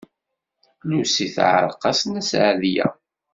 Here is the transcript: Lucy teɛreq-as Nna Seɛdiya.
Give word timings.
Lucy 0.87 1.27
teɛreq-as 1.35 1.99
Nna 2.03 2.21
Seɛdiya. 2.29 2.87